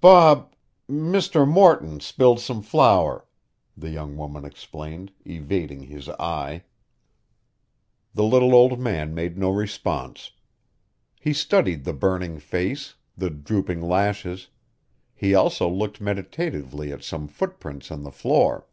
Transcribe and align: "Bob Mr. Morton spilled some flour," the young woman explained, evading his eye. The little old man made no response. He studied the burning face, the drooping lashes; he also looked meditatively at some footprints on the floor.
"Bob 0.00 0.54
Mr. 0.88 1.44
Morton 1.44 1.98
spilled 1.98 2.38
some 2.38 2.62
flour," 2.62 3.26
the 3.76 3.90
young 3.90 4.16
woman 4.16 4.44
explained, 4.44 5.10
evading 5.26 5.82
his 5.82 6.08
eye. 6.10 6.62
The 8.14 8.22
little 8.22 8.54
old 8.54 8.78
man 8.78 9.16
made 9.16 9.36
no 9.36 9.50
response. 9.50 10.30
He 11.18 11.32
studied 11.32 11.82
the 11.82 11.92
burning 11.92 12.38
face, 12.38 12.94
the 13.16 13.30
drooping 13.30 13.82
lashes; 13.82 14.46
he 15.12 15.34
also 15.34 15.68
looked 15.68 16.00
meditatively 16.00 16.92
at 16.92 17.02
some 17.02 17.26
footprints 17.26 17.90
on 17.90 18.04
the 18.04 18.12
floor. 18.12 18.68